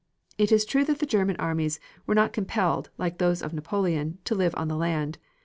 [0.39, 4.33] It is true that the German armies were not compelled, like those of Napoleon, to
[4.33, 5.19] live on the land.